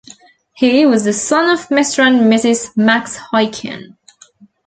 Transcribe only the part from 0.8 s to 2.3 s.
was the son of Mr. and